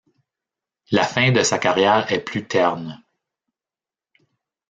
[0.89, 3.03] La fin de sa carrière est plus terne.